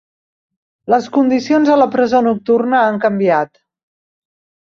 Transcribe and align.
Les 0.93 1.09
condicions 1.17 1.69
de 1.71 1.75
la 1.81 1.87
presó 1.95 2.21
nocturna 2.29 2.79
han 2.87 2.99
canviat. 3.05 3.53